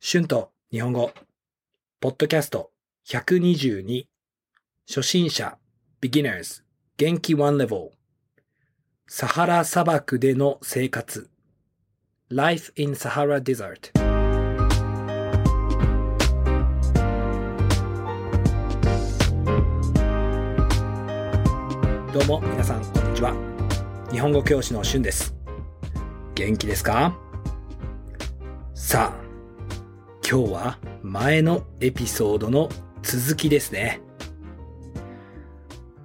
[0.00, 1.10] 春と日本語、
[2.00, 2.70] ポッドキャスト。
[3.08, 4.04] 122、
[4.86, 5.58] 初心者、
[6.00, 6.62] beginners、
[6.96, 7.34] 元気。
[7.34, 7.90] one level、
[9.08, 11.28] サハラ砂漠での生活、
[12.28, 13.90] life in Sahara Desert。
[22.12, 23.34] どうも皆さんこんにちは。
[24.12, 25.34] 日本語教師の春です。
[26.36, 27.18] 元気ですか？
[28.74, 29.27] さあ、
[30.30, 32.68] 今日は前のエピソードの
[33.00, 34.02] 続きですね。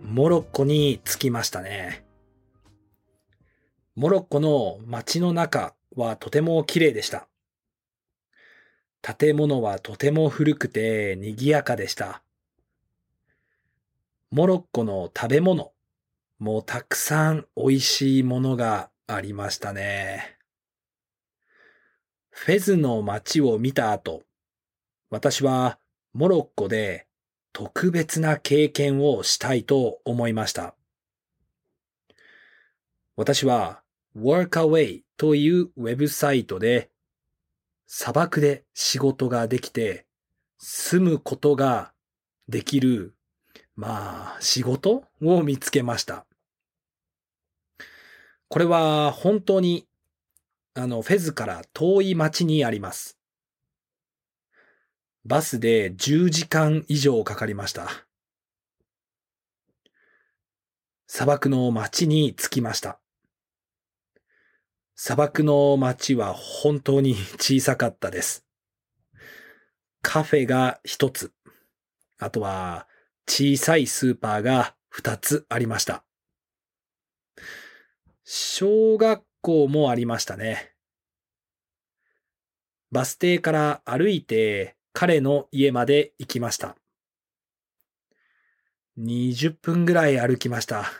[0.01, 2.05] モロッコに着きましたね。
[3.97, 7.27] モロッコの街の中はとても綺麗でした。
[9.01, 12.23] 建物はとても古くて賑やかでした。
[14.31, 15.73] モロッコの食べ物
[16.39, 20.32] もたくさん美味しいものがありましたね。
[22.45, 24.21] フェズの街を見た後、
[25.09, 25.79] 私は
[26.13, 27.07] モロッコで
[27.53, 30.75] 特別な経験をしたいと思いました。
[33.15, 33.81] 私は
[34.17, 36.89] Workaway というウェブサイトで
[37.87, 40.05] 砂漠で仕事ができて
[40.57, 41.93] 住むことが
[42.49, 43.15] できる、
[43.77, 46.25] まあ仕事を見つけました。
[48.49, 49.87] これは本当に
[50.75, 53.19] あの、フェズから遠い町にあります。
[55.23, 58.07] バスで10時間以上かかりました。
[61.07, 62.99] 砂漠の町に着きました。
[64.95, 68.43] 砂漠の町は本当に小さかったです。
[70.01, 71.31] カフェが一つ。
[72.17, 72.87] あとは
[73.27, 76.03] 小さいスーパーが二つありました。
[78.23, 80.73] 小学校もありましたね。
[82.91, 86.75] バス停から歩いて彼の家まで行きました。
[88.97, 90.91] 20分ぐらい歩きました。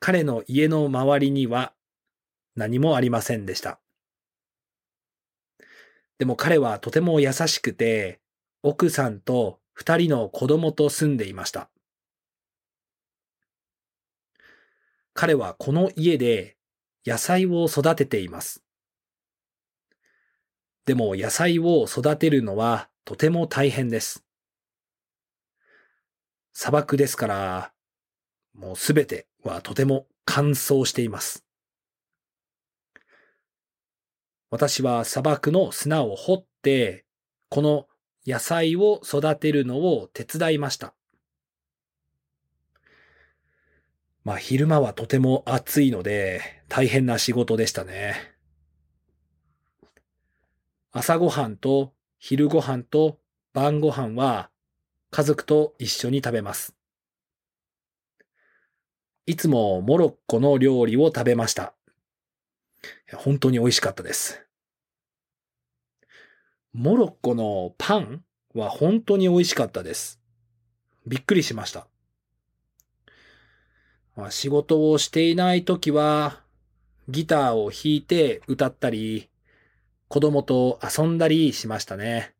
[0.00, 1.72] 彼の家の周りには
[2.54, 3.80] 何もありませんでした。
[6.18, 8.20] でも彼はとても優しくて、
[8.62, 11.70] 奥さんと二人の子供と住んでいました。
[15.20, 16.56] 彼はこの家で
[17.04, 18.62] 野菜を育てています。
[20.86, 24.24] でも野菜を育てるのはとても大変です。
[26.52, 27.72] 砂漠ですから、
[28.54, 31.44] もうすべてはとても乾燥しています。
[34.50, 37.04] 私は砂漠の砂を掘って、
[37.48, 37.88] この
[38.24, 40.94] 野菜を育てるのを手伝いました。
[44.28, 48.34] まあ昼間はとても暑いので大変な仕事でしたね。
[50.92, 53.20] 朝ごはんと昼ごはんと
[53.54, 54.50] 晩ごはんは
[55.10, 56.76] 家族と一緒に食べます。
[59.24, 61.72] いつもモロッコの料理を食べました。
[63.14, 64.44] 本当に美味しかったです。
[66.74, 68.22] モロッコのパン
[68.52, 70.20] は本当に美味しかったです。
[71.06, 71.88] びっくりしました。
[74.18, 76.40] まあ、仕事をしていないときは
[77.08, 79.30] ギターを弾いて歌ったり、
[80.08, 82.34] 子供と遊んだりしましたね。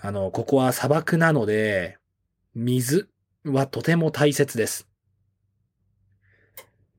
[0.00, 1.98] あの、ここは砂漠なので、
[2.56, 3.08] 水
[3.44, 4.88] はとても大切です。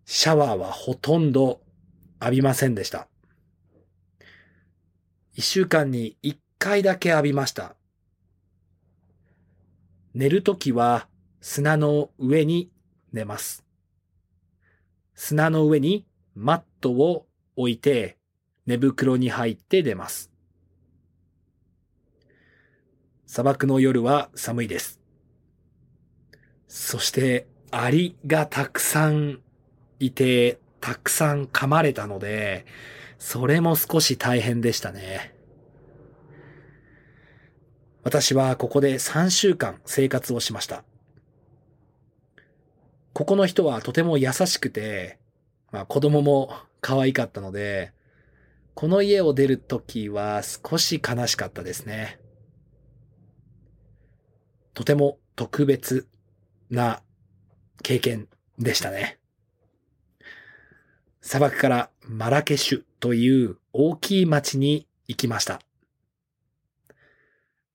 [0.05, 1.59] シャワーはほとんど
[2.21, 3.09] 浴びませんでした。
[5.33, 7.75] 一週間に一回だけ浴びました。
[10.13, 11.09] 寝るときは
[11.49, 12.69] 砂の上に
[13.13, 13.63] 寝ます。
[15.15, 17.25] 砂の上にマットを
[17.55, 18.17] 置いて
[18.65, 20.29] 寝袋に入って出ます。
[23.25, 24.99] 砂漠の夜は寒いです。
[26.67, 29.39] そしてアリがたくさん
[30.01, 32.65] いて、たくさん噛まれたので、
[33.19, 35.33] それも少し大変でしたね。
[38.03, 40.83] 私はここで3週間生活をしました。
[43.17, 45.17] ここの人はとても優しくて、
[45.71, 47.91] まあ、子供も可愛かったので、
[48.75, 52.19] この家を出るときは少し悲しかったですね。
[54.75, 56.07] とても特別
[56.69, 57.01] な
[57.81, 58.27] 経験
[58.59, 59.17] でしたね。
[61.19, 65.59] 砂漠からマラケシュという大きい町に行きました。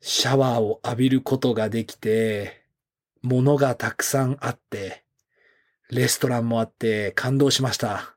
[0.01, 2.65] シャワーを浴びることができて、
[3.23, 5.02] 物がたくさんあって、
[5.93, 8.17] レストランもあって感動しました。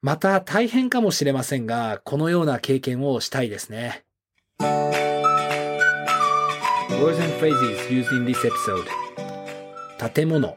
[0.00, 4.06] また大変かもしれませんが、このような経験をしたいですね。
[6.88, 8.86] Words and phrases used in this episode
[10.14, 10.56] 建物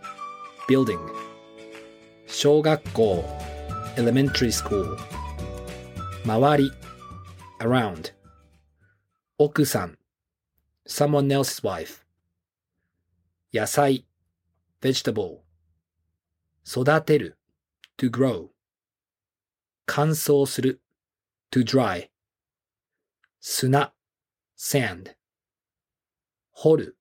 [0.70, 0.98] building
[2.26, 3.26] 小学校
[3.98, 4.98] elementary school
[6.26, 6.72] 周り
[7.60, 8.14] around
[9.38, 9.98] 奥さん
[10.88, 12.04] someone else's wife
[13.54, 14.06] 野菜
[14.83, 15.43] vegetable
[16.65, 17.39] 育てる
[17.97, 18.51] to grow
[19.87, 20.83] 乾燥する
[21.51, 22.09] to dry
[23.41, 23.93] 砂
[24.57, 25.15] sand
[26.53, 26.97] 掘る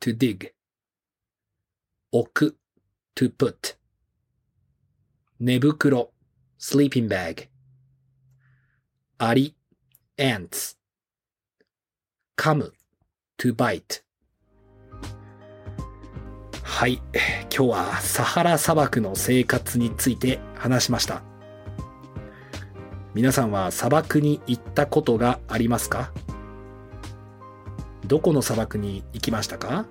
[0.00, 0.52] to dig
[2.12, 2.58] 置く
[3.14, 3.76] to put
[5.38, 6.12] 寝袋
[6.58, 7.48] sleeping bag
[9.18, 9.56] アリ
[10.16, 10.76] ants
[12.36, 12.72] 噛む
[13.38, 14.02] to bite
[16.73, 17.01] はい
[17.55, 21.21] 今日はサハラ砂漠の生活について話しました
[23.13, 26.11] 皆さんは砂漠に行ったことがありますか？
[28.07, 29.85] どこの砂漠に行きましたか？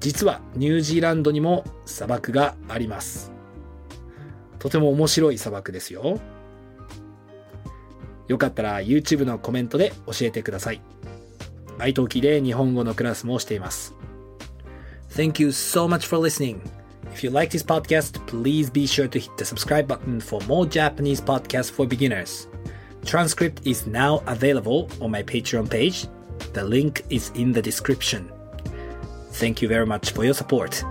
[0.00, 3.30] 実はニュージーランドにも砂漠があります。
[4.58, 6.18] とても面白い砂漠ですよ。
[8.26, 10.82] よかったら YouTube のコメントで教えてください。
[11.78, 13.94] iTalki で日本語のクラスもしています。
[15.09, 16.61] Thank you so much for listening.
[17.11, 20.65] If you like this podcast, please be sure to hit the subscribe button for more
[20.65, 22.47] Japanese podcasts for beginners.
[23.05, 26.07] Transcript is now available on my Patreon page.
[26.53, 28.31] The link is in the description.
[29.33, 30.83] Thank you very much for your support.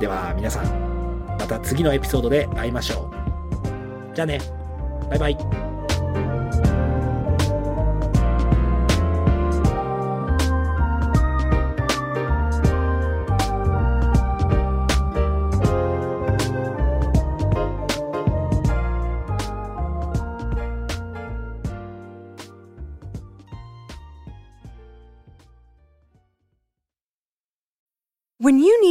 [0.00, 3.12] では皆さん、また次のエピソードで会いましょ
[4.12, 4.14] う。
[4.14, 4.40] じゃあね。
[5.08, 5.75] バイバイ。